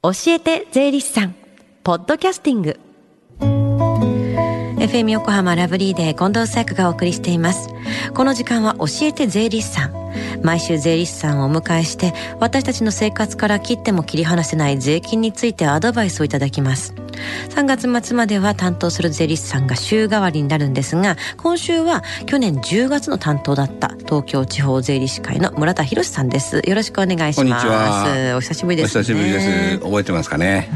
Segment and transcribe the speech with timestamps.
[0.00, 1.34] 教えて税理士さん。
[1.82, 2.78] ポッドキャスティング。
[4.78, 7.68] FM 横浜ラブリーで近藤紗友がお送りしています。
[8.14, 9.98] この時間は教えて税理士さん。
[10.42, 16.94] 毎週税理士さんをお迎えして私たちの生活から切っても切り離せない税金についてアドバイスをいただきます。
[17.48, 26.62] 3月末までは担当する税理士さんが週替わりになるんですが今週は去年10月の担当だった東京地方税理士会の村田博さんです。
[26.64, 27.60] よろしくお願いしま
[28.06, 28.34] す。
[28.36, 29.78] お久しぶりです、ね、お久しぶりです。
[29.80, 30.70] 覚えてますかね、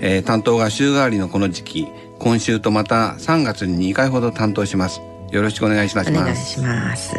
[0.00, 1.88] ん、えー、担当が週替わりのこの時期
[2.22, 5.00] 今週とまた3月に2回ほど担当します。
[5.32, 6.10] よろしくお願いします。
[6.10, 7.14] お願いします。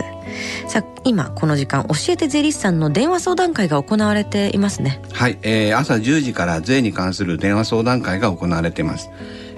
[0.67, 5.01] さあ今この時間教えて税理士さんの電話相談会が行われていますね。
[5.11, 9.09] はい、えー、朝10時から税に関する電話相談会が行われています。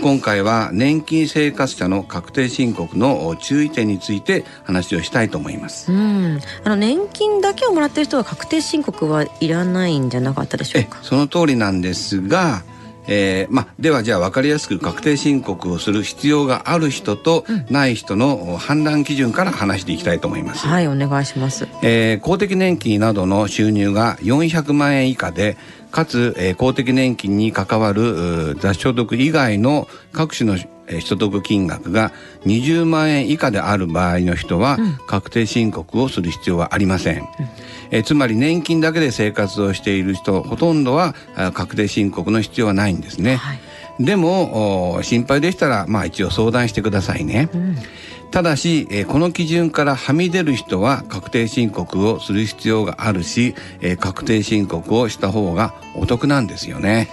[0.00, 5.92] 今回は年金生活者の確定申告の注意点について話をしたいと思います。
[5.92, 10.98] うん、あの年金だけをもらっている人は確定申告はいらないんじゃなかったでしょうか？
[11.02, 12.62] その通りなんですが、
[13.06, 20.66] えー、まではじゃあ分かりやすく確定申告をする必要がある人とない人の判断基準から話していきたいと思います。
[20.66, 21.66] はいお願いします。
[21.82, 25.56] えー、公的年金などの収入が400万円以下で
[25.90, 30.56] かつ、えー、公的年金に関わる雑所得以外の各種の
[31.00, 32.12] 所得金額が
[32.44, 37.26] 20万円以下である場合の人は、確定申告をする必要はありません、うん、
[37.90, 41.14] えつまり年金だけで生活をしている人ほとんどは
[41.54, 43.60] 確定申告の必要はないんですね、はい、
[44.04, 47.76] でも心配でしたらまあ一応相談してくださいね、うん。
[48.32, 57.08] ただし、えー、この基準からはみ出る人は確定申告をする必要があるし、えー、確定申告をした方がお得なんですよね。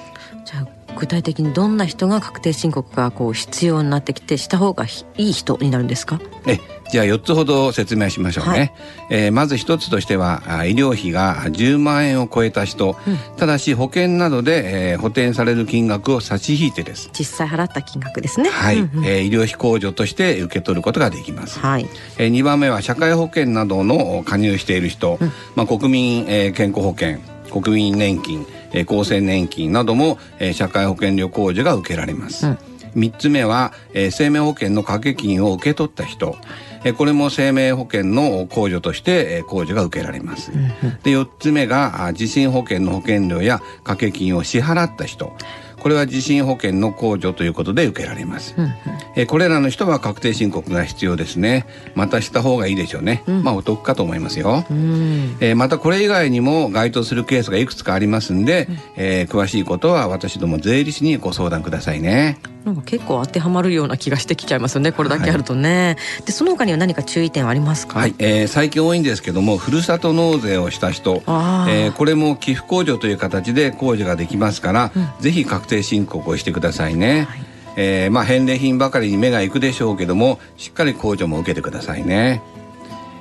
[0.99, 4.85] 具体的にどんな人が確定申告がこう必要になってきてした方が
[5.17, 6.19] いい人になるんですか？
[6.45, 6.59] え
[6.91, 8.73] じゃあ4つほど説明しましょうね、はい、
[9.11, 17.11] えー、まず1つとしては医療費が10万円を超えた人、うん、ただし保険などで、えー、補填される金額を差し引いてです。
[17.13, 18.49] 実際払った金額ですね。
[18.49, 21.87] はい、うんうん、えー、医療費控除として受け取ることができます、はい。
[22.17, 32.47] えー、2番目は社会保険などの加入している人、うん、まあ、国民、えー、健康保険国民年金えー、厚生年金なども、えー、社会保険料控除が受けられます。
[32.47, 32.57] うん
[32.95, 36.35] 3つ目は、えー、生命保険の掛け金を受け取った人、
[36.83, 40.51] えー、これも生命保険の控除として、えー、控除が受けられます。
[41.03, 45.33] で4つ目が地震保険の保険料や掛け金を支払った人
[45.79, 48.73] これは地震保険の控除ということで受けられます、うんうん、
[49.15, 51.65] えこれらの人は確定申告が必要ですね。
[51.95, 62.39] またした方がいいでしょうね、うん、まあお得かと思いますよ、うん、えー、またこれ以外にも該当するケースがいくつかありますんで、うん、えー、詳しいことは私ども税理士にご相談くださいね。
[62.65, 64.91] なんか結構当てはまるような気がしてきちゃいますよね。
[64.91, 77.39] これだけあるとね、はい、でその他には何か注意点はありますか、はい、えー、最近多いんですけどもふるさと納税をした人、えー、これも寄付控除という形で控除ができますから、うん、ぜひ確定申告をしてくださいね、はい、
[77.77, 82.41] えー、まあ返礼品ばかりに目がいくでしょうけどもしっかり控除も受けてくださいね。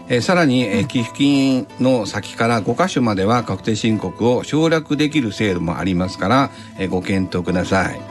[0.09, 8.03] えー、さらに、えー、寄付金の先から5箇所までは確定申告を省略できる制度もありますから、えー、ご検討ください、うん。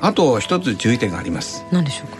[0.00, 1.64] あと一つ注意点があります。
[1.72, 2.18] 何でしょうか？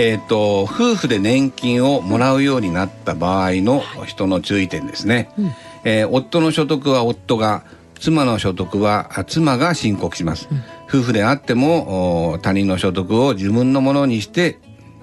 [0.00, 7.64] えっ、と夫婦で年金をもらうようになった場合の人の注意点ですね、はい、えー、夫の所得は夫が
[7.98, 14.58] 妻の所得は妻が申告します、うん、夫婦であっても他人の所得を自分のものにして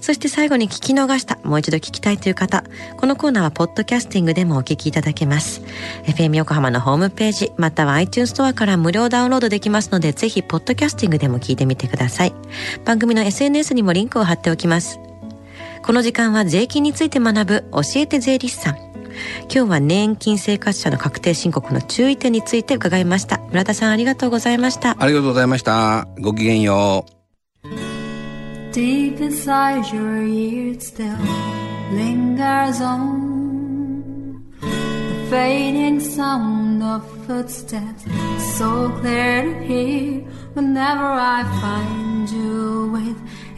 [0.01, 2.63] そして最後に聞き逃した、もう一度聞きたいという方、
[2.97, 5.61] このコーナーはポッドキャスティングでもお聞きいただけます。
[6.05, 12.33] FM 横浜のホームページ、または iTunes ストアから無料ダウンロードできますので、ぜひポッドキャスティングでも聞いてみてください。
[12.83, 14.99] 番組の SNS にもリンクを貼っておきます。
[15.83, 18.78] この時間は税金について学ぶ教えて税理士さん。
[19.44, 23.39] 今日は年金生活者の確定申告の注意点について伺いました。
[23.50, 24.95] 村田さんありがとうございました。
[25.00, 26.07] ありがとうございました。
[26.19, 27.22] ごきげんよう。
[28.72, 31.12] Deep inside your ears still
[31.94, 34.04] lingers on
[34.62, 38.06] the fading sound of footsteps,
[38.57, 40.24] so clear to hear
[40.54, 43.18] whenever I find you with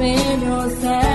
[0.00, 1.09] pero sad.